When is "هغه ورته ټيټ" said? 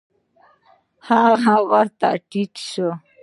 1.07-2.53